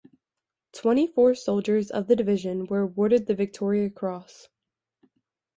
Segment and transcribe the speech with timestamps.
[0.71, 4.49] Twenty-four soldiers of the division were awarded the Victoria Cross.